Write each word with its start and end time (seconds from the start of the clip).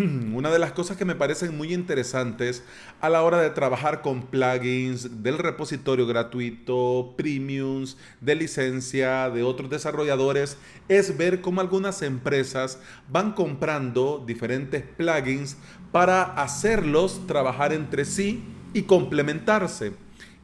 una 0.34 0.50
de 0.50 0.58
las 0.58 0.72
cosas 0.72 0.96
que 0.96 1.04
me 1.04 1.14
parecen 1.14 1.56
muy 1.56 1.74
interesantes 1.74 2.62
a 3.00 3.08
la 3.08 3.22
hora 3.22 3.40
de 3.40 3.50
trabajar 3.50 4.02
con 4.02 4.22
plugins 4.22 5.22
del 5.22 5.38
repositorio 5.38 6.06
gratuito, 6.06 7.14
premiums, 7.16 7.96
de 8.20 8.34
licencia, 8.34 9.30
de 9.30 9.42
otros 9.42 9.70
desarrolladores, 9.70 10.56
es 10.88 11.16
ver 11.16 11.40
cómo 11.40 11.60
algunas 11.60 12.02
empresas 12.02 12.78
van 13.10 13.32
comprando 13.32 14.22
diferentes 14.26 14.82
plugins 14.82 15.56
para 15.92 16.22
hacerlos 16.22 17.26
trabajar 17.26 17.72
entre 17.72 18.04
sí 18.04 18.42
y 18.72 18.82
complementarse. 18.82 19.92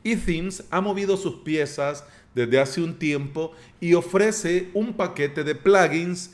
Y 0.02 0.16
Themes 0.16 0.64
ha 0.70 0.80
movido 0.80 1.16
sus 1.16 1.36
piezas 1.36 2.04
desde 2.34 2.60
hace 2.60 2.82
un 2.82 2.98
tiempo 2.98 3.52
y 3.80 3.94
ofrece 3.94 4.70
un 4.74 4.92
paquete 4.92 5.42
de 5.42 5.54
plugins 5.54 6.32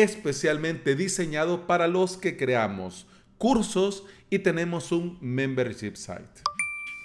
especialmente 0.00 0.96
diseñado 0.96 1.66
para 1.66 1.86
los 1.86 2.16
que 2.16 2.38
creamos 2.38 3.06
cursos 3.36 4.04
y 4.30 4.38
tenemos 4.38 4.90
un 4.90 5.18
membership 5.20 5.96
site. 5.96 6.42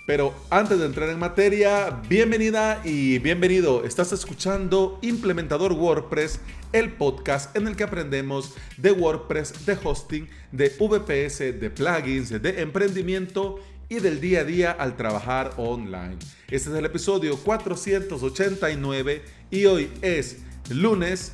Pero 0.06 0.34
antes 0.50 0.80
de 0.80 0.86
entrar 0.86 1.10
en 1.10 1.20
materia, 1.20 2.02
bienvenida 2.08 2.82
y 2.86 3.20
bienvenido. 3.20 3.84
Estás 3.84 4.14
escuchando 4.14 5.00
Implementador 5.02 5.74
WordPress, 5.74 6.40
el 6.72 6.94
podcast 6.94 7.54
en 7.58 7.68
el 7.68 7.76
que 7.76 7.84
aprendemos 7.84 8.54
de 8.78 8.94
WordPress, 8.94 9.66
de 9.66 9.78
hosting, 9.84 10.30
de 10.54 10.70
VPS, 10.70 11.60
de 11.60 11.70
plugins, 11.70 12.42
de 12.42 12.62
emprendimiento 12.62 13.60
y 13.90 14.00
del 14.00 14.22
día 14.22 14.42
a 14.42 14.44
día 14.46 14.72
al 14.72 14.96
trabajar 14.96 15.52
online. 15.58 16.16
Este 16.50 16.70
es 16.70 16.76
el 16.76 16.86
episodio 16.86 17.36
489 17.36 19.24
y 19.52 19.66
hoy 19.66 19.90
es 20.02 20.38
lunes 20.70 21.34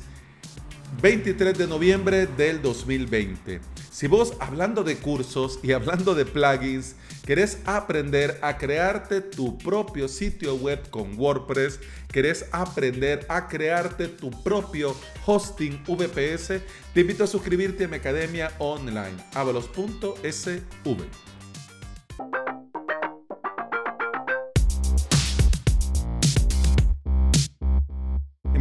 23 1.00 1.56
de 1.56 1.66
noviembre 1.66 2.26
del 2.26 2.62
2020. 2.62 3.60
Si 3.90 4.06
vos 4.06 4.34
hablando 4.40 4.82
de 4.82 4.96
cursos 4.96 5.58
y 5.62 5.72
hablando 5.72 6.14
de 6.14 6.24
plugins, 6.24 6.96
querés 7.24 7.58
aprender 7.64 8.38
a 8.42 8.58
crearte 8.58 9.20
tu 9.20 9.56
propio 9.58 10.08
sitio 10.08 10.56
web 10.56 10.90
con 10.90 11.18
WordPress, 11.18 11.80
querés 12.10 12.46
aprender 12.52 13.24
a 13.28 13.48
crearte 13.48 14.08
tu 14.08 14.30
propio 14.42 14.96
hosting 15.26 15.82
VPS, 15.86 16.60
te 16.92 17.00
invito 17.00 17.24
a 17.24 17.28
suscribirte 17.28 17.84
a 17.84 17.88
mi 17.88 17.96
academia 17.96 18.52
online, 18.58 19.16
avalos.sv. 19.34 21.33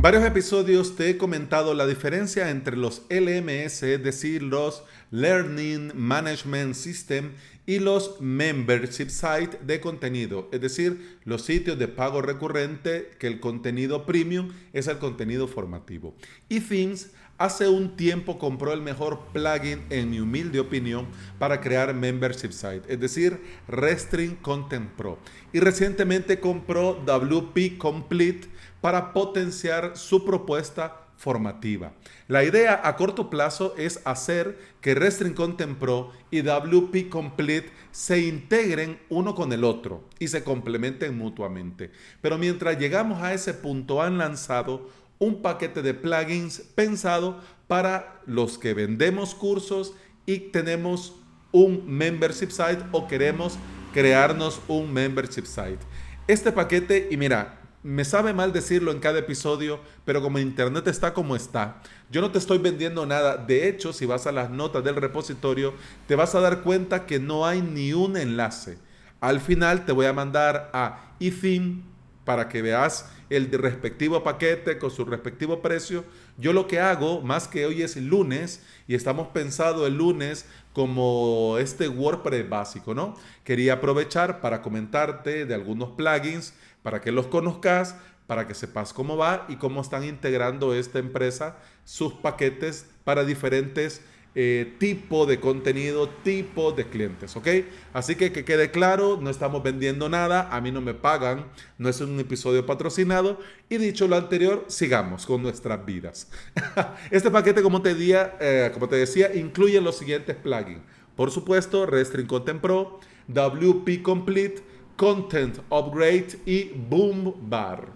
varios 0.04 0.26
episodios 0.26 0.98
te 0.98 1.10
he 1.10 1.18
comentado 1.18 1.74
la 1.74 1.88
diferencia 1.88 2.50
entre 2.50 2.76
los 2.76 3.04
LMS, 3.10 3.84
es 3.84 4.04
decir, 4.04 4.44
los 4.44 4.84
Learning 5.12 5.94
Management 5.96 6.76
System 6.76 7.32
y 7.66 7.80
los 7.80 8.20
Membership 8.20 9.08
Site 9.08 9.60
de 9.66 9.80
contenido, 9.80 10.50
es 10.52 10.60
decir, 10.60 11.20
los 11.24 11.44
sitios 11.44 11.80
de 11.80 11.88
pago 11.88 12.22
recurrente 12.22 13.12
que 13.18 13.28
el 13.28 13.40
contenido 13.40 14.06
premium 14.06 14.50
es 14.74 14.88
el 14.88 14.98
contenido 14.98 15.48
formativo. 15.48 16.14
Y 16.50 16.60
Themes 16.60 17.12
hace 17.38 17.70
un 17.70 17.96
tiempo 17.96 18.38
compró 18.38 18.74
el 18.74 18.82
mejor 18.82 19.28
plugin, 19.32 19.84
en 19.90 20.10
mi 20.10 20.20
humilde 20.20 20.60
opinión, 20.60 21.08
para 21.40 21.62
crear 21.62 21.94
Membership 21.94 22.52
Site, 22.52 22.82
es 22.90 23.00
decir, 23.00 23.40
Restring 23.70 24.36
Content 24.36 24.90
Pro. 24.98 25.18
Y 25.54 25.62
recientemente 25.62 26.42
compró 26.42 27.02
WP 27.06 27.78
Complete 27.78 28.50
para 28.84 29.14
potenciar 29.14 29.96
su 29.96 30.26
propuesta 30.26 31.08
formativa. 31.16 31.94
La 32.28 32.44
idea 32.44 32.82
a 32.84 32.98
corto 32.98 33.30
plazo 33.30 33.76
es 33.78 34.02
hacer 34.04 34.60
que 34.82 34.94
Restring 34.94 35.34
Content 35.34 35.78
Pro 35.78 36.12
y 36.32 36.42
WP 36.42 37.08
Complete 37.08 37.72
se 37.92 38.20
integren 38.20 39.00
uno 39.08 39.36
con 39.36 39.54
el 39.54 39.64
otro 39.64 40.04
y 40.20 40.28
se 40.28 40.44
complementen 40.44 41.18
mutuamente. 41.18 41.92
Pero 42.20 42.38
mientras 42.38 42.78
llegamos 42.78 43.24
a 43.24 43.34
ese 43.34 43.54
punto 43.54 44.02
han 44.02 44.18
lanzado 44.18 44.90
un 45.18 45.42
paquete 45.42 45.82
de 45.82 45.94
plugins 45.94 46.60
pensado 46.76 47.40
para 47.68 48.20
los 48.26 48.58
que 48.58 48.74
vendemos 48.74 49.34
cursos 49.34 49.94
y 50.26 50.40
tenemos 50.52 51.16
un 51.54 51.86
membership 51.88 52.50
site 52.50 52.84
o 52.92 53.08
queremos 53.08 53.58
crearnos 53.94 54.60
un 54.68 54.92
membership 54.92 55.46
site. 55.46 55.80
Este 56.28 56.52
paquete, 56.52 57.08
y 57.10 57.16
mira, 57.16 57.63
me 57.84 58.06
sabe 58.06 58.34
mal 58.34 58.54
decirlo 58.54 58.92
en 58.92 59.00
cada 59.00 59.20
episodio, 59.20 59.80
pero 60.06 60.22
como 60.22 60.40
Internet 60.40 60.88
está 60.88 61.14
como 61.14 61.36
está, 61.36 61.82
yo 62.10 62.22
no 62.22 62.32
te 62.32 62.40
estoy 62.40 62.58
vendiendo 62.58 63.06
nada. 63.06 63.38
De 63.38 63.68
hecho, 63.68 63.92
si 63.92 64.06
vas 64.06 64.26
a 64.26 64.32
las 64.32 64.50
notas 64.50 64.84
del 64.84 64.96
repositorio, 64.96 65.74
te 66.08 66.16
vas 66.16 66.34
a 66.34 66.40
dar 66.40 66.62
cuenta 66.62 67.06
que 67.06 67.20
no 67.20 67.46
hay 67.46 67.62
ni 67.62 67.94
un 67.94 68.16
enlace. 68.16 68.78
Al 69.20 69.42
final 69.42 69.86
te 69.86 69.92
voy 69.92 70.06
a 70.06 70.14
mandar 70.14 70.70
a 70.74 71.14
eTheme 71.20 71.84
para 72.24 72.48
que 72.48 72.62
veas 72.62 73.12
el 73.30 73.52
respectivo 73.52 74.24
paquete 74.24 74.78
con 74.78 74.92
su 74.92 75.06
respectivo 75.06 75.62
precio. 75.62 76.06
Yo 76.38 76.54
lo 76.54 76.68
que 76.68 76.80
hago, 76.80 77.22
más 77.22 77.48
que 77.48 77.66
hoy 77.66 77.82
es 77.82 77.98
lunes 77.98 78.64
y 78.88 78.96
estamos 78.96 79.28
pensando 79.30 79.86
el 79.88 79.98
lunes 79.98 80.46
como 80.74 81.58
este 81.60 81.88
WordPress 81.88 82.50
básico, 82.50 82.94
¿no? 82.94 83.16
Quería 83.44 83.74
aprovechar 83.74 84.42
para 84.42 84.62
comentarte 84.62 85.46
de 85.46 85.54
algunos 85.54 85.92
plugins 85.92 86.54
para 86.84 87.02
que 87.02 87.12
los 87.12 87.28
conozcas, 87.28 87.96
para 88.28 88.48
que 88.48 88.54
sepas 88.54 88.94
cómo 88.94 89.18
va 89.18 89.46
y 89.50 89.56
cómo 89.56 89.82
están 89.82 90.04
integrando 90.04 90.74
esta 90.76 91.00
empresa 91.00 91.58
sus 91.84 92.14
paquetes 92.14 92.86
para 93.04 93.26
diferentes 93.26 94.02
eh, 94.36 94.74
tipos 94.80 95.28
de 95.28 95.40
contenido, 95.40 96.10
tipo 96.10 96.72
de 96.72 96.88
clientes, 96.88 97.36
¿ok? 97.36 97.48
Así 97.94 98.16
que 98.16 98.32
que 98.32 98.44
quede 98.44 98.72
claro, 98.72 99.20
no 99.22 99.30
estamos 99.30 99.62
vendiendo 99.62 100.10
nada, 100.10 100.50
a 100.52 100.60
mí 100.60 100.72
no 100.72 100.82
me 100.82 100.96
pagan, 100.96 101.46
no 101.78 101.88
es 101.88 102.02
un 102.02 102.20
episodio 102.20 102.66
patrocinado 102.66 103.38
y 103.70 103.78
dicho 103.78 104.08
lo 104.08 104.16
anterior, 104.16 104.66
sigamos 104.70 105.28
con 105.28 105.44
nuestras 105.44 105.86
vidas. 105.86 106.32
este 107.12 107.30
paquete, 107.30 107.62
como 107.62 107.84
te, 107.84 107.96
eh, 107.96 108.72
como 108.74 108.90
te 108.90 108.96
decía, 108.96 109.36
incluye 109.36 109.80
los 109.80 110.00
siguientes 110.00 110.36
plugins. 110.36 110.82
Por 111.16 111.30
supuesto, 111.30 111.86
Restring 111.86 112.26
Content 112.26 112.60
Pro, 112.60 113.00
WP 113.28 114.02
Complete, 114.02 114.64
Content 115.04 115.58
Upgrade 115.70 116.40
y 116.46 116.72
Boom 116.90 117.36
Bar. 117.50 117.90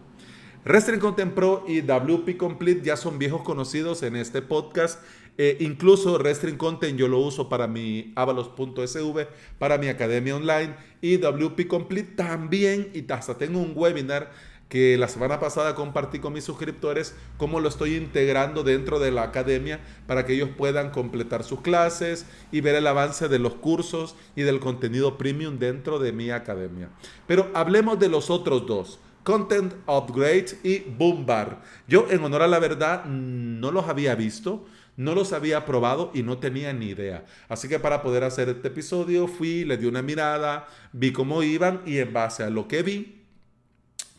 Restring 0.66 1.00
Content 1.00 1.34
Pro 1.34 1.63
y 1.66 1.79
WP 1.79 2.35
Complete 2.35 2.81
ya 2.84 2.97
son 2.97 3.18
viejos 3.18 3.44
conocidos 3.44 4.03
en 4.03 4.18
este 4.18 4.41
podcast. 4.41 5.01
Eh, 5.38 5.56
incluso 5.62 6.17
Restring 6.17 6.57
Content 6.57 7.00
yo 7.00 7.07
lo 7.07 7.19
uso 7.19 7.47
para 7.47 7.66
mi 7.66 8.12
avalos.sv, 8.17 9.25
para 9.57 9.78
mi 9.78 9.88
academia 9.88 10.35
online. 10.35 10.75
Y 11.00 11.16
WP 11.16 11.67
Complete 11.69 12.12
también, 12.17 12.91
y 12.94 13.09
hasta 13.09 13.38
tengo 13.38 13.59
un 13.59 13.72
webinar 13.73 14.29
que 14.69 14.97
la 14.97 15.07
semana 15.07 15.39
pasada 15.39 15.75
compartí 15.75 16.19
con 16.19 16.33
mis 16.33 16.44
suscriptores 16.44 17.16
cómo 17.38 17.59
lo 17.59 17.69
estoy 17.69 17.95
integrando 17.95 18.63
dentro 18.63 19.00
de 19.00 19.11
la 19.11 19.23
academia 19.23 19.79
para 20.07 20.25
que 20.25 20.33
ellos 20.33 20.50
puedan 20.57 20.91
completar 20.91 21.44
sus 21.44 21.61
clases 21.61 22.25
y 22.51 22.61
ver 22.61 22.75
el 22.75 22.88
avance 22.88 23.28
de 23.28 23.39
los 23.39 23.55
cursos 23.55 24.16
y 24.35 24.41
del 24.41 24.59
contenido 24.59 25.17
premium 25.17 25.57
dentro 25.57 26.00
de 26.00 26.11
mi 26.11 26.31
academia. 26.31 26.89
Pero 27.28 27.50
hablemos 27.53 28.00
de 28.00 28.09
los 28.09 28.29
otros 28.29 28.66
dos. 28.66 29.00
Content 29.23 29.73
Upgrade 29.88 30.57
y 30.63 30.79
Boombar. 30.79 31.61
Yo, 31.85 32.07
en 32.09 32.23
honor 32.23 32.44
a 32.44 32.47
la 32.47 32.59
verdad, 32.59 33.03
no 33.03 33.73
los 33.73 33.89
había 33.89 34.16
visto, 34.16 34.66
no 34.95 35.16
los 35.16 35.34
había 35.34 35.66
probado 35.66 36.11
y 36.13 36.23
no 36.23 36.38
tenía 36.38 36.72
ni 36.72 36.88
idea. 36.88 37.25
Así 37.49 37.67
que 37.67 37.78
para 37.78 38.01
poder 38.01 38.23
hacer 38.23 38.47
este 38.47 38.69
episodio 38.69 39.28
fui, 39.28 39.66
le 39.66 39.75
di 39.75 39.85
una 39.85 40.01
mirada, 40.01 40.67
vi 40.94 41.11
cómo 41.11 41.44
iban 41.44 41.81
y 41.85 41.97
en 41.97 42.13
base 42.13 42.44
a 42.44 42.49
lo 42.49 42.69
que 42.69 42.84
vi, 42.84 43.16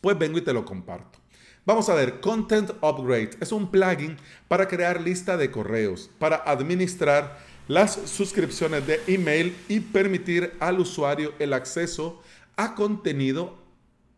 pues 0.00 0.19
vengo 0.19 0.38
y 0.38 0.42
te 0.42 0.53
lo 0.53 0.64
comparto. 0.64 1.19
Vamos 1.64 1.88
a 1.88 1.94
ver, 1.94 2.20
Content 2.20 2.70
Upgrade 2.81 3.31
es 3.41 3.53
un 3.53 3.70
plugin 3.70 4.16
para 4.48 4.69
crear 4.69 5.00
lista 5.00 5.36
de 5.36 5.50
correos, 5.50 6.10
para 6.19 6.36
administrar 6.36 7.38
las 7.69 7.92
suscripciones 8.06 8.86
de 8.86 9.00
email 9.06 9.54
y 9.68 9.80
permitir 9.80 10.54
al 10.60 10.80
usuario 10.80 11.34
el 11.39 11.53
acceso 11.53 12.22
a 12.56 12.74
contenido 12.74 13.59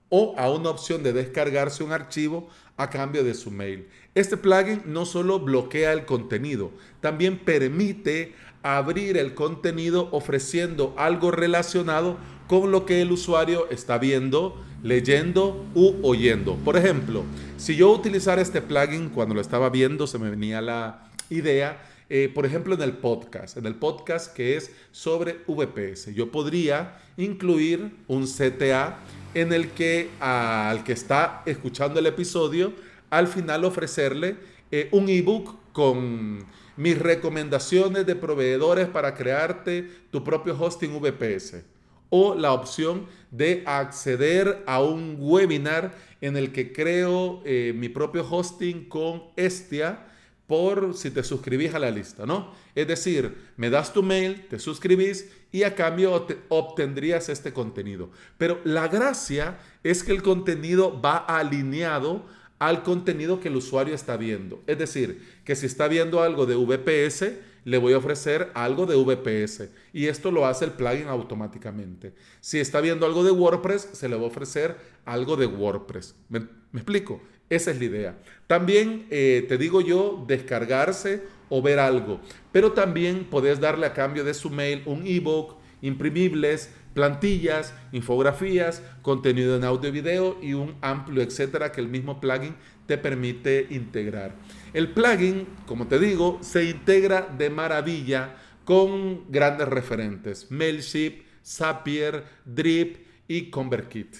o 0.09 0.35
a 0.39 0.51
una 0.51 0.71
opción 0.71 1.03
de 1.03 1.13
descargarse 1.13 1.83
un 1.83 1.93
archivo 1.93 2.49
a 2.77 2.89
cambio 2.89 3.25
de 3.25 3.35
su 3.35 3.51
mail. 3.51 3.89
Este 4.15 4.37
plugin 4.37 4.83
no 4.87 5.05
solo 5.05 5.41
bloquea 5.41 5.93
el 5.93 6.05
contenido, 6.05 6.71
también 7.01 7.39
permite 7.39 8.35
abrir 8.63 9.17
el 9.17 9.35
contenido 9.35 10.09
ofreciendo 10.13 10.95
algo 10.97 11.31
relacionado 11.31 12.19
con 12.51 12.73
lo 12.73 12.85
que 12.85 13.01
el 13.01 13.13
usuario 13.13 13.71
está 13.71 13.97
viendo, 13.97 14.61
leyendo 14.83 15.65
u 15.73 15.95
oyendo. 16.03 16.57
Por 16.57 16.77
ejemplo, 16.77 17.23
si 17.57 17.77
yo 17.77 17.93
utilizara 17.93 18.43
este 18.43 18.61
plugin 18.61 19.09
cuando 19.09 19.37
lo 19.37 19.41
estaba 19.41 19.71
viendo, 19.71 20.09
se 20.09 20.19
me 20.19 20.31
venía 20.31 20.61
la 20.61 21.09
idea, 21.29 21.81
eh, 22.09 22.29
por 22.35 22.45
ejemplo, 22.45 22.75
en 22.75 22.83
el 22.83 22.95
podcast, 22.95 23.57
en 23.57 23.67
el 23.67 23.77
podcast 23.77 24.35
que 24.35 24.57
es 24.57 24.73
sobre 24.91 25.37
VPS, 25.47 26.13
yo 26.13 26.33
podría 26.33 26.99
incluir 27.17 27.93
un 28.09 28.27
CTA 28.27 28.99
en 29.35 29.53
el 29.53 29.69
que 29.69 30.11
al 30.19 30.83
que 30.83 30.93
está 30.93 31.45
escuchando 31.47 32.01
el 32.01 32.07
episodio, 32.07 32.73
al 33.11 33.29
final 33.29 33.65
ofrecerle 33.65 34.39
eh, 34.73 34.89
un 34.91 35.09
ebook 35.09 35.55
con 35.73 36.45
mis 36.77 36.99
recomendaciones 36.99 38.07
de 38.07 38.17
proveedores 38.17 38.89
para 38.89 39.15
crearte 39.15 39.89
tu 40.11 40.25
propio 40.25 40.61
hosting 40.61 41.01
VPS 41.01 41.79
o 42.11 42.35
la 42.35 42.53
opción 42.53 43.07
de 43.31 43.63
acceder 43.67 44.63
a 44.67 44.83
un 44.83 45.17
webinar 45.19 45.95
en 46.21 46.37
el 46.37 46.53
que 46.53 46.73
creo 46.73 47.43
eh, 47.45 47.73
mi 47.75 47.89
propio 47.89 48.27
hosting 48.29 48.89
con 48.89 49.23
Estia 49.37 50.07
por 50.47 50.95
si 50.95 51.13
te 51.13 51.23
suscribís 51.23 51.75
a 51.75 51.79
la 51.79 51.93
lista, 51.93 52.27
¿no? 52.27 52.53
Es 52.75 52.89
decir, 52.89 53.37
me 53.57 53.71
das 53.71 53.93
tu 53.93 54.03
mail, 54.03 54.49
te 54.49 54.59
suscribís 54.59 55.31
y 55.53 55.63
a 55.63 55.77
cambio 55.77 56.27
obtendrías 56.49 57.29
este 57.29 57.53
contenido. 57.53 58.11
Pero 58.37 58.61
la 58.65 58.89
gracia 58.89 59.59
es 59.85 60.03
que 60.03 60.11
el 60.11 60.23
contenido 60.23 61.01
va 61.01 61.19
alineado 61.19 62.27
al 62.61 62.83
contenido 62.83 63.41
que 63.41 63.49
el 63.49 63.57
usuario 63.57 63.95
está 63.95 64.17
viendo. 64.17 64.63
Es 64.67 64.79
decir, 64.79 65.27
que 65.45 65.57
si 65.57 65.67
está 65.67 65.89
viendo 65.89 66.23
algo 66.23 66.45
de 66.45 66.55
VPS, 66.55 67.33
le 67.65 67.79
voy 67.79 67.95
a 67.95 67.99
ofrecer 67.99 68.51
algo 68.55 68.85
de 68.85 68.97
VPS. 68.97 69.71
Y 69.95 70.07
esto 70.07 70.31
lo 70.31 70.47
hace 70.47 70.67
el 70.67 70.73
plugin 70.73 71.09
automáticamente. 71.09 72.13
Si 72.41 72.61
está 72.61 72.83
viendo 72.83 73.07
algo 73.07 73.25
de 73.25 73.31
WordPress, 73.31 73.89
se 73.93 74.09
le 74.11 74.17
va 74.17 74.23
a 74.23 74.27
ofrecer 74.27 74.77
algo 75.07 75.37
de 75.37 75.47
WordPress. 75.47 76.15
¿Me, 76.29 76.47
explico? 76.75 77.23
Esa 77.49 77.71
es 77.71 77.79
la 77.79 77.85
idea. 77.85 78.19
También 78.47 79.07
eh, 79.11 79.47
te 79.49 79.57
digo 79.57 79.81
yo, 79.81 80.23
descargarse 80.29 81.23
o 81.49 81.63
ver 81.63 81.79
algo. 81.79 82.21
Pero 82.53 82.73
también 82.73 83.25
podés 83.25 83.59
darle 83.59 83.87
a 83.87 83.95
cambio 83.95 84.23
de 84.23 84.35
su 84.35 84.51
mail 84.51 84.83
un 84.85 85.07
ebook, 85.07 85.57
imprimibles, 85.81 86.71
plantillas, 86.95 87.75
infografías, 87.93 88.83
contenido 89.03 89.57
en 89.57 89.65
audio 89.65 89.89
y 89.89 89.93
video 89.93 90.39
y 90.43 90.55
un 90.55 90.77
amplio 90.81 91.23
etcétera 91.23 91.73
que 91.73 91.81
el 91.81 91.89
mismo 91.89 92.21
plugin 92.21 92.57
te 92.87 92.99
permite 92.99 93.67
integrar. 93.71 94.35
El 94.73 94.93
plugin, 94.93 95.47
como 95.67 95.87
te 95.87 95.99
digo, 95.99 96.39
se 96.43 96.65
integra 96.65 97.23
de 97.23 97.51
maravilla 97.51 98.37
con 98.65 99.31
grandes 99.31 99.69
referentes, 99.69 100.51
Mailship, 100.51 101.23
Zapier, 101.45 102.25
Drip 102.45 103.07
y 103.29 103.51
ConvertKit. 103.51 104.17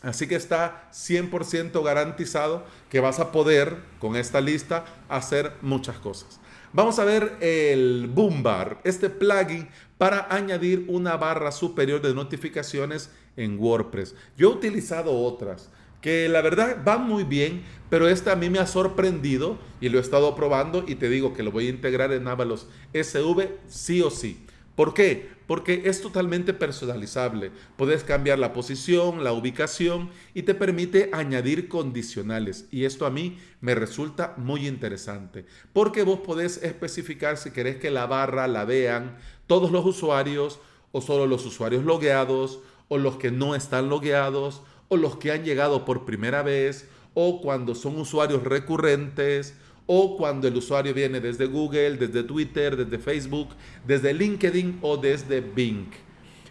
Así 0.00 0.28
que 0.28 0.36
está 0.36 0.88
100% 0.92 1.82
garantizado 1.82 2.64
que 2.88 3.00
vas 3.00 3.18
a 3.18 3.32
poder 3.32 3.78
con 3.98 4.16
esta 4.16 4.40
lista 4.40 4.84
hacer 5.08 5.52
muchas 5.60 5.98
cosas. 5.98 6.40
Vamos 6.74 6.98
a 6.98 7.04
ver 7.04 7.36
el 7.40 8.10
Boombar, 8.12 8.82
este 8.84 9.08
plugin 9.08 9.68
para 9.96 10.26
añadir 10.28 10.84
una 10.88 11.16
barra 11.16 11.50
superior 11.50 12.02
de 12.02 12.12
notificaciones 12.12 13.10
en 13.38 13.58
WordPress. 13.58 14.14
Yo 14.36 14.50
he 14.50 14.52
utilizado 14.54 15.18
otras 15.18 15.70
que 16.02 16.28
la 16.28 16.42
verdad 16.42 16.76
van 16.84 17.08
muy 17.08 17.24
bien, 17.24 17.62
pero 17.88 18.06
esta 18.06 18.32
a 18.32 18.36
mí 18.36 18.50
me 18.50 18.58
ha 18.58 18.66
sorprendido 18.66 19.58
y 19.80 19.88
lo 19.88 19.96
he 19.96 20.02
estado 20.02 20.36
probando 20.36 20.84
y 20.86 20.96
te 20.96 21.08
digo 21.08 21.32
que 21.32 21.42
lo 21.42 21.52
voy 21.52 21.68
a 21.68 21.70
integrar 21.70 22.12
en 22.12 22.28
Avalos 22.28 22.68
SV 22.92 23.48
sí 23.66 24.02
o 24.02 24.10
sí. 24.10 24.44
¿Por 24.78 24.94
qué? 24.94 25.28
Porque 25.48 25.82
es 25.86 26.00
totalmente 26.00 26.54
personalizable. 26.54 27.50
Puedes 27.76 28.04
cambiar 28.04 28.38
la 28.38 28.52
posición, 28.52 29.24
la 29.24 29.32
ubicación 29.32 30.10
y 30.34 30.44
te 30.44 30.54
permite 30.54 31.10
añadir 31.12 31.66
condicionales. 31.66 32.68
Y 32.70 32.84
esto 32.84 33.04
a 33.04 33.10
mí 33.10 33.40
me 33.60 33.74
resulta 33.74 34.34
muy 34.36 34.68
interesante. 34.68 35.46
Porque 35.72 36.04
vos 36.04 36.20
podés 36.20 36.62
especificar 36.62 37.38
si 37.38 37.50
querés 37.50 37.78
que 37.78 37.90
la 37.90 38.06
barra 38.06 38.46
la 38.46 38.64
vean 38.64 39.18
todos 39.48 39.72
los 39.72 39.84
usuarios 39.84 40.60
o 40.92 41.00
solo 41.00 41.26
los 41.26 41.44
usuarios 41.44 41.84
logueados 41.84 42.60
o 42.86 42.98
los 42.98 43.16
que 43.16 43.32
no 43.32 43.56
están 43.56 43.88
logueados 43.88 44.62
o 44.86 44.96
los 44.96 45.16
que 45.16 45.32
han 45.32 45.42
llegado 45.42 45.84
por 45.84 46.04
primera 46.04 46.44
vez 46.44 46.88
o 47.14 47.40
cuando 47.40 47.74
son 47.74 47.98
usuarios 47.98 48.44
recurrentes 48.44 49.56
o 49.90 50.18
cuando 50.18 50.46
el 50.46 50.54
usuario 50.54 50.92
viene 50.92 51.18
desde 51.18 51.46
Google, 51.46 51.96
desde 51.96 52.22
Twitter, 52.22 52.76
desde 52.76 52.98
Facebook, 52.98 53.48
desde 53.86 54.12
LinkedIn 54.12 54.80
o 54.82 54.98
desde 54.98 55.40
Bing. 55.40 55.88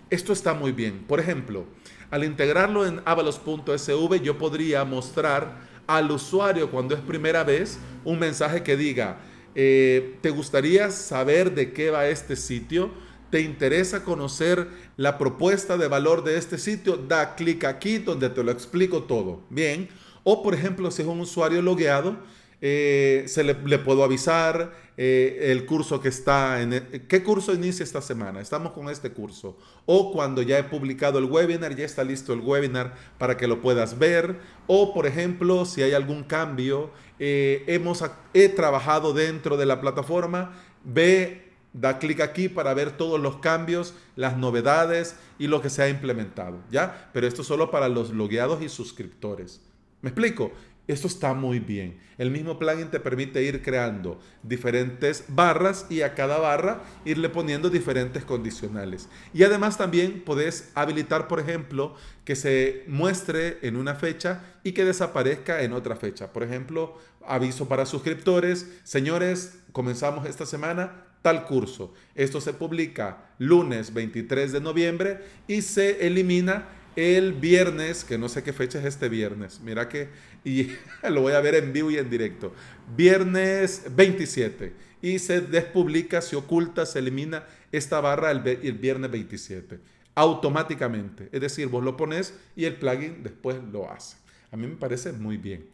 Esto 0.09 0.33
está 0.33 0.55
muy 0.55 0.71
bien. 0.71 1.05
Por 1.07 1.19
ejemplo, 1.19 1.65
al 2.09 2.23
integrarlo 2.23 2.85
en 2.87 2.99
avalos.sv 3.05 4.21
yo 4.23 4.39
podría 4.39 4.83
mostrar 4.85 5.59
al 5.85 6.09
usuario 6.09 6.71
cuando 6.71 6.95
es 6.95 7.01
primera 7.01 7.43
vez 7.43 7.77
un 8.03 8.17
mensaje 8.17 8.63
que 8.63 8.75
diga, 8.75 9.19
eh, 9.53 10.17
¿te 10.21 10.31
gustaría 10.31 10.89
saber 10.89 11.53
de 11.53 11.73
qué 11.73 11.91
va 11.91 12.07
este 12.07 12.35
sitio? 12.35 12.89
¿Te 13.29 13.41
interesa 13.41 14.03
conocer 14.03 14.67
la 14.95 15.19
propuesta 15.19 15.77
de 15.77 15.87
valor 15.87 16.23
de 16.23 16.37
este 16.37 16.57
sitio? 16.57 16.97
Da 16.97 17.35
clic 17.35 17.65
aquí 17.65 17.99
donde 17.99 18.29
te 18.29 18.43
lo 18.43 18.51
explico 18.51 19.03
todo. 19.03 19.41
Bien. 19.51 19.89
O 20.23 20.41
por 20.41 20.55
ejemplo, 20.55 20.89
si 20.89 21.03
es 21.03 21.07
un 21.07 21.19
usuario 21.19 21.61
logueado, 21.61 22.17
eh, 22.61 23.25
se 23.27 23.43
le, 23.43 23.55
puedo 23.55 24.03
avisar 24.03 24.73
eh, 24.97 25.51
el 25.51 25.65
curso 25.65 26.01
que 26.01 26.09
está 26.09 26.61
en... 26.61 26.73
E, 26.73 27.05
¿Qué 27.07 27.23
curso 27.23 27.53
inicia 27.53 27.83
esta 27.83 28.01
semana? 28.01 28.41
Estamos 28.41 28.73
con 28.73 28.89
este 28.89 29.11
curso. 29.11 29.57
O 29.85 30.11
cuando 30.11 30.41
ya 30.41 30.57
he 30.57 30.63
publicado 30.63 31.19
el 31.19 31.25
webinar, 31.25 31.75
ya 31.75 31.85
está 31.85 32.03
listo 32.03 32.33
el 32.33 32.41
webinar 32.41 32.95
para 33.17 33.37
que 33.37 33.47
lo 33.47 33.61
puedas 33.61 33.99
ver. 33.99 34.39
O 34.65 34.93
por 34.93 35.05
ejemplo, 35.05 35.65
si 35.65 35.83
hay 35.83 35.93
algún 35.93 36.23
cambio, 36.23 36.91
eh, 37.19 37.63
hemos, 37.67 38.03
he 38.33 38.49
trabajado 38.49 39.13
dentro 39.13 39.57
de 39.57 39.65
la 39.65 39.79
plataforma, 39.79 40.53
ve 40.83 41.47
Da 41.73 41.99
clic 41.99 42.21
aquí 42.21 42.49
para 42.49 42.73
ver 42.73 42.97
todos 42.97 43.19
los 43.19 43.37
cambios, 43.37 43.93
las 44.15 44.35
novedades 44.35 45.15
y 45.37 45.45
lo 45.45 45.61
que 45.61 45.69
se 45.69 45.83
ha 45.83 45.89
implementado, 45.89 46.57
¿ya? 46.71 47.11
Pero 47.13 47.27
esto 47.27 47.43
solo 47.43 47.69
para 47.69 47.87
los 47.87 48.09
logueados 48.09 48.63
y 48.63 48.69
suscriptores. 48.69 49.61
¿Me 50.01 50.09
explico? 50.09 50.51
Esto 50.87 51.07
está 51.07 51.33
muy 51.33 51.59
bien. 51.59 51.99
El 52.17 52.31
mismo 52.31 52.57
plugin 52.57 52.89
te 52.89 53.01
permite 53.01 53.43
ir 53.43 53.61
creando 53.61 54.19
diferentes 54.41 55.25
barras 55.27 55.85
y 55.89 56.01
a 56.01 56.15
cada 56.15 56.37
barra 56.37 56.81
irle 57.03 57.27
poniendo 57.27 57.69
diferentes 57.69 58.23
condicionales. 58.23 59.09
Y 59.33 59.43
además 59.43 59.77
también 59.77 60.23
puedes 60.25 60.71
habilitar, 60.75 61.27
por 61.27 61.41
ejemplo, 61.41 61.95
que 62.23 62.37
se 62.37 62.85
muestre 62.87 63.57
en 63.61 63.75
una 63.75 63.95
fecha 63.95 64.41
y 64.63 64.71
que 64.71 64.85
desaparezca 64.85 65.61
en 65.61 65.73
otra 65.73 65.97
fecha. 65.97 66.31
Por 66.31 66.43
ejemplo, 66.43 66.97
aviso 67.25 67.67
para 67.67 67.85
suscriptores. 67.85 68.67
Señores, 68.83 69.59
comenzamos 69.73 70.25
esta 70.25 70.45
semana 70.45 71.03
tal 71.21 71.45
curso. 71.45 71.93
Esto 72.15 72.39
se 72.39 72.53
publica 72.53 73.33
lunes 73.37 73.93
23 73.93 74.53
de 74.53 74.61
noviembre 74.61 75.19
y 75.47 75.61
se 75.61 76.07
elimina 76.07 76.69
el 76.97 77.33
viernes, 77.33 78.03
que 78.03 78.17
no 78.17 78.27
sé 78.27 78.41
qué 78.41 78.51
fecha 78.51 78.79
es 78.79 78.85
este 78.85 79.07
viernes, 79.07 79.61
mira 79.63 79.87
que, 79.87 80.09
y 80.43 80.71
lo 81.09 81.21
voy 81.21 81.33
a 81.33 81.39
ver 81.39 81.53
en 81.53 81.71
vivo 81.71 81.91
y 81.91 81.97
en 81.97 82.09
directo, 82.09 82.53
viernes 82.95 83.83
27, 83.95 84.73
y 85.03 85.19
se 85.19 85.41
despublica, 85.41 86.21
se 86.21 86.35
oculta, 86.35 86.87
se 86.87 86.97
elimina 86.97 87.45
esta 87.71 88.01
barra 88.01 88.31
el, 88.31 88.45
el 88.47 88.73
viernes 88.73 89.11
27, 89.11 89.79
automáticamente. 90.15 91.29
Es 91.31 91.39
decir, 91.39 91.67
vos 91.67 91.83
lo 91.83 91.95
pones 91.95 92.33
y 92.55 92.65
el 92.65 92.77
plugin 92.77 93.21
después 93.21 93.57
lo 93.71 93.91
hace. 93.91 94.17
A 94.51 94.57
mí 94.57 94.65
me 94.65 94.75
parece 94.75 95.11
muy 95.11 95.37
bien. 95.37 95.67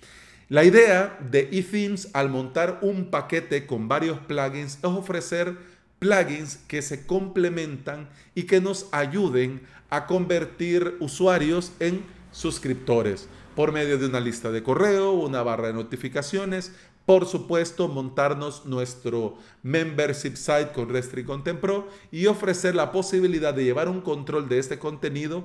La 0.49 0.65
idea 0.65 1.17
de 1.31 1.47
eThemes 1.53 2.09
al 2.11 2.29
montar 2.29 2.79
un 2.81 3.09
paquete 3.09 3.65
con 3.65 3.87
varios 3.87 4.19
plugins 4.19 4.75
es 4.75 4.83
ofrecer 4.83 5.55
plugins 5.99 6.57
que 6.67 6.81
se 6.81 7.05
complementan 7.05 8.09
y 8.35 8.43
que 8.43 8.59
nos 8.59 8.89
ayuden 8.91 9.61
a 9.93 10.07
convertir 10.07 10.97
usuarios 10.99 11.71
en 11.79 12.03
suscriptores 12.31 13.29
por 13.55 13.71
medio 13.71 13.99
de 13.99 14.07
una 14.07 14.19
lista 14.19 14.49
de 14.49 14.63
correo, 14.63 15.11
una 15.11 15.43
barra 15.43 15.67
de 15.67 15.73
notificaciones, 15.73 16.73
por 17.05 17.27
supuesto, 17.27 17.87
montarnos 17.87 18.65
nuestro 18.65 19.37
membership 19.61 20.35
site 20.35 20.71
con 20.73 20.89
Restri 20.89 21.23
Content 21.23 21.59
Pro 21.59 21.87
y 22.11 22.25
ofrecer 22.25 22.73
la 22.73 22.91
posibilidad 22.91 23.53
de 23.53 23.65
llevar 23.65 23.87
un 23.87 24.01
control 24.01 24.49
de 24.49 24.57
este 24.57 24.79
contenido 24.79 25.43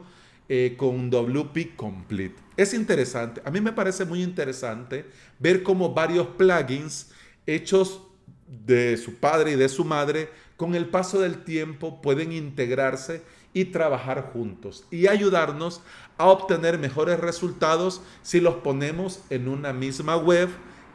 eh, 0.49 0.77
con 0.79 1.11
WP 1.11 1.77
Complete. 1.77 2.37
Es 2.57 2.73
interesante, 2.73 3.43
a 3.45 3.51
mí 3.51 3.61
me 3.61 3.73
parece 3.73 4.07
muy 4.07 4.23
interesante 4.23 5.05
ver 5.39 5.63
cómo 5.63 5.93
varios 5.93 6.27
plugins 6.27 7.11
hechos 7.45 8.01
de 8.47 8.97
su 8.97 9.17
padre 9.17 9.53
y 9.53 9.57
de 9.57 9.69
su 9.69 9.85
madre 9.85 10.31
con 10.57 10.75
el 10.75 10.87
paso 10.87 11.21
del 11.21 11.45
tiempo 11.45 12.01
pueden 12.01 12.33
integrarse 12.33 13.23
y 13.53 13.67
trabajar 13.67 14.31
juntos 14.33 14.85
y 14.91 15.07
ayudarnos 15.07 15.83
a 16.17 16.27
obtener 16.27 16.79
mejores 16.79 17.19
resultados 17.19 18.03
si 18.23 18.41
los 18.41 18.57
ponemos 18.57 19.23
en 19.31 19.49
una 19.49 19.73
misma 19.73 20.17
web 20.17 20.49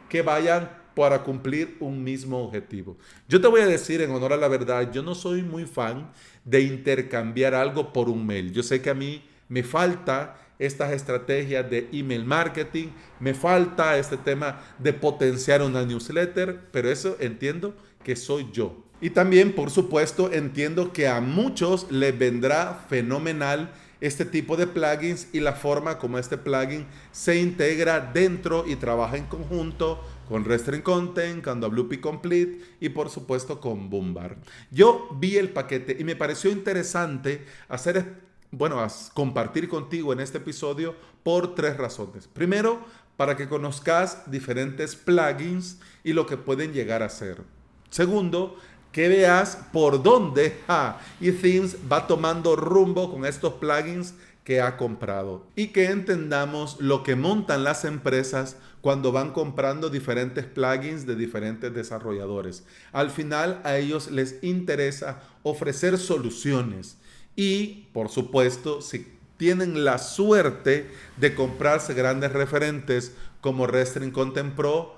que 0.08 0.22
vayan 0.22 0.70
para 0.94 1.22
cumplir 1.22 1.76
un 1.80 2.02
mismo 2.04 2.44
objetivo. 2.44 2.96
Yo 3.28 3.40
te 3.40 3.48
voy 3.48 3.60
a 3.60 3.66
decir 3.66 4.00
en 4.00 4.12
honor 4.12 4.32
a 4.32 4.36
la 4.36 4.48
verdad, 4.48 4.92
yo 4.92 5.02
no 5.02 5.14
soy 5.14 5.42
muy 5.42 5.64
fan 5.66 6.10
de 6.44 6.60
intercambiar 6.60 7.54
algo 7.54 7.92
por 7.92 8.08
un 8.08 8.24
mail. 8.24 8.52
Yo 8.52 8.62
sé 8.62 8.80
que 8.80 8.90
a 8.90 8.94
mí 8.94 9.22
me 9.48 9.62
falta 9.62 10.36
estas 10.58 10.92
estrategias 10.92 11.68
de 11.68 11.88
email 11.92 12.24
marketing, 12.24 12.88
me 13.18 13.34
falta 13.34 13.98
este 13.98 14.16
tema 14.16 14.60
de 14.78 14.92
potenciar 14.92 15.62
una 15.62 15.84
newsletter, 15.84 16.68
pero 16.70 16.88
eso 16.88 17.16
entiendo 17.18 17.74
que 18.04 18.14
soy 18.14 18.48
yo. 18.52 18.83
Y 19.00 19.10
también, 19.10 19.54
por 19.54 19.70
supuesto, 19.70 20.32
entiendo 20.32 20.92
que 20.92 21.08
a 21.08 21.20
muchos 21.20 21.90
les 21.90 22.16
vendrá 22.18 22.84
fenomenal 22.88 23.72
este 24.00 24.24
tipo 24.24 24.56
de 24.56 24.66
plugins 24.66 25.28
y 25.32 25.40
la 25.40 25.54
forma 25.54 25.98
como 25.98 26.18
este 26.18 26.36
plugin 26.36 26.86
se 27.10 27.40
integra 27.40 28.00
dentro 28.00 28.64
y 28.66 28.76
trabaja 28.76 29.16
en 29.16 29.24
conjunto 29.26 30.02
con 30.28 30.44
Restring 30.44 30.82
Content, 30.82 31.42
con 31.42 31.60
WP 31.60 32.00
Complete 32.00 32.60
y 32.80 32.90
por 32.90 33.08
supuesto 33.08 33.60
con 33.60 33.88
Boombar. 33.90 34.36
Yo 34.70 35.08
vi 35.18 35.36
el 35.36 35.50
paquete 35.50 35.96
y 35.98 36.04
me 36.04 36.16
pareció 36.16 36.50
interesante 36.50 37.46
hacer, 37.68 38.20
bueno, 38.50 38.86
compartir 39.14 39.68
contigo 39.68 40.12
en 40.12 40.20
este 40.20 40.38
episodio 40.38 40.94
por 41.22 41.54
tres 41.54 41.76
razones. 41.76 42.28
Primero, 42.28 42.84
para 43.16 43.36
que 43.36 43.48
conozcas 43.48 44.30
diferentes 44.30 44.96
plugins 44.96 45.78
y 46.02 46.12
lo 46.12 46.26
que 46.26 46.36
pueden 46.36 46.72
llegar 46.72 47.02
a 47.02 47.08
ser. 47.08 47.42
Segundo, 47.90 48.58
que 48.94 49.08
veas 49.08 49.58
por 49.72 50.04
dónde 50.04 50.56
ja, 50.68 51.00
eThemes 51.20 51.76
va 51.90 52.06
tomando 52.06 52.54
rumbo 52.54 53.10
con 53.10 53.26
estos 53.26 53.54
plugins 53.54 54.14
que 54.44 54.60
ha 54.60 54.76
comprado 54.76 55.48
y 55.56 55.68
que 55.68 55.86
entendamos 55.86 56.76
lo 56.78 57.02
que 57.02 57.16
montan 57.16 57.64
las 57.64 57.84
empresas 57.84 58.56
cuando 58.80 59.10
van 59.10 59.32
comprando 59.32 59.90
diferentes 59.90 60.44
plugins 60.44 61.06
de 61.06 61.16
diferentes 61.16 61.74
desarrolladores. 61.74 62.62
Al 62.92 63.10
final 63.10 63.60
a 63.64 63.76
ellos 63.76 64.12
les 64.12 64.36
interesa 64.44 65.22
ofrecer 65.42 65.98
soluciones 65.98 66.96
y, 67.34 67.88
por 67.92 68.10
supuesto, 68.10 68.80
si 68.80 69.12
tienen 69.38 69.84
la 69.84 69.98
suerte 69.98 70.88
de 71.16 71.34
comprarse 71.34 71.94
grandes 71.94 72.30
referentes 72.30 73.12
como 73.40 73.66
Restring 73.66 74.12
Content 74.12 74.54
Pro, 74.54 74.94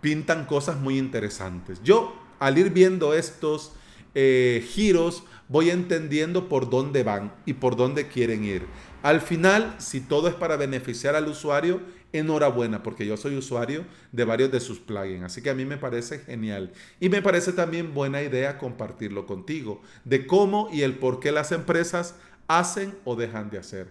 pintan 0.00 0.44
cosas 0.44 0.76
muy 0.76 0.96
interesantes. 0.96 1.82
Yo, 1.82 2.23
al 2.38 2.58
ir 2.58 2.70
viendo 2.70 3.14
estos 3.14 3.72
eh, 4.14 4.64
giros, 4.68 5.24
voy 5.48 5.70
entendiendo 5.70 6.48
por 6.48 6.70
dónde 6.70 7.02
van 7.02 7.32
y 7.46 7.54
por 7.54 7.76
dónde 7.76 8.08
quieren 8.08 8.44
ir. 8.44 8.66
Al 9.02 9.20
final, 9.20 9.74
si 9.78 10.00
todo 10.00 10.28
es 10.28 10.34
para 10.34 10.56
beneficiar 10.56 11.14
al 11.14 11.28
usuario, 11.28 11.82
enhorabuena, 12.12 12.82
porque 12.82 13.06
yo 13.06 13.16
soy 13.16 13.36
usuario 13.36 13.84
de 14.12 14.24
varios 14.24 14.50
de 14.50 14.60
sus 14.60 14.78
plugins. 14.78 15.24
Así 15.24 15.42
que 15.42 15.50
a 15.50 15.54
mí 15.54 15.64
me 15.64 15.76
parece 15.76 16.20
genial. 16.20 16.72
Y 17.00 17.08
me 17.08 17.20
parece 17.20 17.52
también 17.52 17.92
buena 17.92 18.22
idea 18.22 18.56
compartirlo 18.56 19.26
contigo, 19.26 19.82
de 20.04 20.26
cómo 20.26 20.68
y 20.72 20.82
el 20.82 20.94
por 20.98 21.20
qué 21.20 21.32
las 21.32 21.52
empresas 21.52 22.14
hacen 22.48 22.94
o 23.04 23.16
dejan 23.16 23.50
de 23.50 23.58
hacer. 23.58 23.88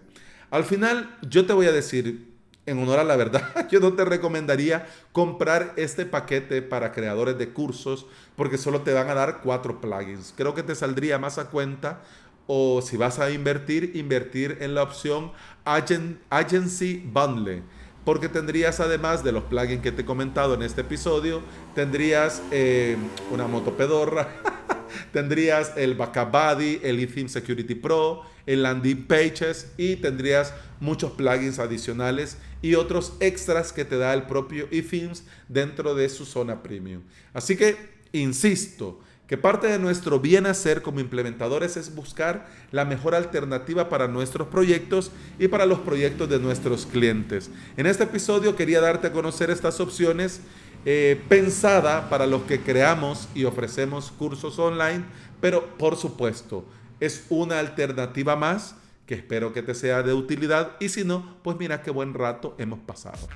Al 0.50 0.64
final, 0.64 1.16
yo 1.28 1.46
te 1.46 1.52
voy 1.52 1.66
a 1.66 1.72
decir, 1.72 2.33
en 2.66 2.78
honor 2.78 2.98
a 2.98 3.04
la 3.04 3.16
verdad, 3.16 3.68
yo 3.70 3.80
no 3.80 3.92
te 3.92 4.04
recomendaría 4.04 4.86
comprar 5.12 5.72
este 5.76 6.06
paquete 6.06 6.62
para 6.62 6.92
creadores 6.92 7.38
de 7.38 7.50
cursos 7.50 8.06
porque 8.36 8.58
solo 8.58 8.82
te 8.82 8.92
van 8.92 9.08
a 9.08 9.14
dar 9.14 9.40
cuatro 9.42 9.80
plugins. 9.80 10.32
Creo 10.36 10.54
que 10.54 10.62
te 10.62 10.74
saldría 10.74 11.18
más 11.18 11.38
a 11.38 11.50
cuenta 11.50 12.02
o 12.46 12.82
si 12.82 12.96
vas 12.96 13.18
a 13.18 13.30
invertir, 13.30 13.92
invertir 13.94 14.58
en 14.60 14.74
la 14.74 14.82
opción 14.82 15.32
Agency 15.64 17.02
Bundle. 17.06 17.62
Porque 18.04 18.28
tendrías 18.28 18.80
además 18.80 19.24
de 19.24 19.32
los 19.32 19.44
plugins 19.44 19.80
que 19.80 19.90
te 19.90 20.02
he 20.02 20.04
comentado 20.04 20.52
en 20.52 20.62
este 20.62 20.82
episodio, 20.82 21.40
tendrías 21.74 22.42
eh, 22.50 22.98
una 23.30 23.46
motopedorra, 23.46 24.28
tendrías 25.12 25.72
el 25.76 25.94
Backup 25.94 26.30
Buddy, 26.30 26.80
el 26.82 27.00
eTheme 27.00 27.30
Security 27.30 27.74
Pro, 27.74 28.22
el 28.44 28.62
Landing 28.62 29.06
Pages 29.06 29.72
y 29.78 29.96
tendrías 29.96 30.52
muchos 30.80 31.12
plugins 31.12 31.58
adicionales 31.58 32.36
y 32.62 32.74
otros 32.74 33.14
extras 33.20 33.72
que 33.72 33.84
te 33.84 33.98
da 33.98 34.14
el 34.14 34.24
propio 34.24 34.68
eThemes 34.70 35.24
dentro 35.48 35.94
de 35.94 36.08
su 36.08 36.24
zona 36.24 36.62
premium. 36.62 37.02
Así 37.32 37.56
que, 37.56 37.76
insisto, 38.12 39.00
que 39.26 39.38
parte 39.38 39.68
de 39.68 39.78
nuestro 39.78 40.20
bien 40.20 40.46
hacer 40.46 40.82
como 40.82 41.00
implementadores 41.00 41.76
es 41.76 41.94
buscar 41.94 42.46
la 42.72 42.84
mejor 42.84 43.14
alternativa 43.14 43.88
para 43.88 44.06
nuestros 44.06 44.48
proyectos 44.48 45.10
y 45.38 45.48
para 45.48 45.64
los 45.64 45.78
proyectos 45.78 46.28
de 46.28 46.38
nuestros 46.38 46.84
clientes. 46.84 47.50
En 47.76 47.86
este 47.86 48.04
episodio 48.04 48.54
quería 48.54 48.82
darte 48.82 49.06
a 49.06 49.12
conocer 49.12 49.50
estas 49.50 49.80
opciones 49.80 50.40
eh, 50.84 51.18
pensada 51.28 52.10
para 52.10 52.26
los 52.26 52.42
que 52.42 52.60
creamos 52.60 53.28
y 53.34 53.44
ofrecemos 53.44 54.10
cursos 54.10 54.58
online, 54.58 55.04
pero 55.40 55.78
por 55.78 55.96
supuesto 55.96 56.66
es 57.00 57.24
una 57.30 57.58
alternativa 57.58 58.36
más 58.36 58.76
que 59.06 59.14
espero 59.14 59.52
que 59.52 59.62
te 59.62 59.74
sea 59.74 60.02
de 60.02 60.12
utilidad 60.12 60.76
y 60.80 60.88
si 60.88 61.04
no, 61.04 61.38
pues 61.42 61.56
mira 61.58 61.82
qué 61.82 61.90
buen 61.90 62.14
rato 62.14 62.54
hemos 62.58 62.80
pasado. 62.80 63.28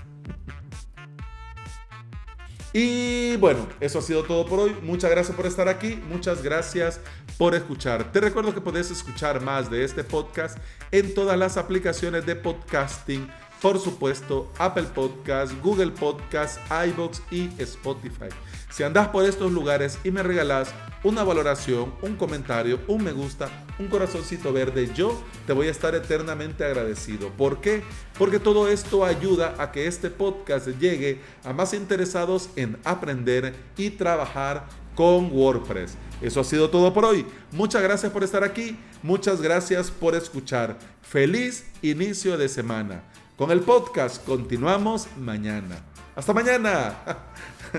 Y 2.72 3.36
bueno, 3.38 3.66
eso 3.80 3.98
ha 3.98 4.02
sido 4.02 4.24
todo 4.24 4.46
por 4.46 4.60
hoy. 4.60 4.76
Muchas 4.82 5.10
gracias 5.10 5.34
por 5.34 5.46
estar 5.46 5.68
aquí. 5.68 5.98
Muchas 6.08 6.42
gracias 6.42 7.00
por 7.38 7.54
escuchar. 7.54 8.12
Te 8.12 8.20
recuerdo 8.20 8.54
que 8.54 8.60
puedes 8.60 8.90
escuchar 8.90 9.40
más 9.40 9.70
de 9.70 9.84
este 9.84 10.04
podcast 10.04 10.58
en 10.90 11.14
todas 11.14 11.38
las 11.38 11.56
aplicaciones 11.56 12.26
de 12.26 12.36
podcasting 12.36 13.26
por 13.60 13.78
supuesto, 13.78 14.50
Apple 14.58 14.86
Podcast, 14.94 15.52
Google 15.62 15.90
Podcast, 15.90 16.58
iBox 16.88 17.22
y 17.30 17.50
Spotify. 17.58 18.28
Si 18.70 18.82
andas 18.82 19.08
por 19.08 19.24
estos 19.24 19.50
lugares 19.50 19.98
y 20.04 20.10
me 20.10 20.22
regalas 20.22 20.72
una 21.02 21.24
valoración, 21.24 21.92
un 22.02 22.16
comentario, 22.16 22.80
un 22.86 23.02
me 23.02 23.12
gusta, 23.12 23.48
un 23.78 23.88
corazoncito 23.88 24.52
verde, 24.52 24.90
yo 24.94 25.20
te 25.46 25.52
voy 25.52 25.68
a 25.68 25.70
estar 25.70 25.94
eternamente 25.94 26.64
agradecido. 26.64 27.30
¿Por 27.30 27.60
qué? 27.60 27.82
Porque 28.18 28.38
todo 28.38 28.68
esto 28.68 29.04
ayuda 29.04 29.54
a 29.58 29.72
que 29.72 29.86
este 29.86 30.10
podcast 30.10 30.68
llegue 30.78 31.20
a 31.44 31.52
más 31.52 31.72
interesados 31.72 32.50
en 32.56 32.78
aprender 32.84 33.54
y 33.76 33.90
trabajar 33.90 34.66
con 34.94 35.32
WordPress. 35.32 35.96
Eso 36.20 36.40
ha 36.40 36.44
sido 36.44 36.70
todo 36.70 36.92
por 36.92 37.04
hoy. 37.04 37.24
Muchas 37.52 37.82
gracias 37.82 38.12
por 38.12 38.24
estar 38.24 38.44
aquí. 38.44 38.76
Muchas 39.02 39.40
gracias 39.40 39.90
por 39.90 40.14
escuchar. 40.14 40.76
Feliz 41.02 41.64
inicio 41.82 42.36
de 42.36 42.48
semana. 42.48 43.04
Con 43.38 43.52
el 43.52 43.60
podcast 43.60 44.26
continuamos 44.26 45.06
mañana. 45.16 45.76
Hasta 46.16 46.34
mañana. 46.34 46.96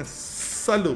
Salud. 0.05 0.95